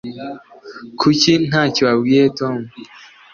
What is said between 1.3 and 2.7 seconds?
ntacyo wabwiye Tom